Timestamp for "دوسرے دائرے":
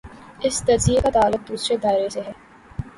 1.49-2.09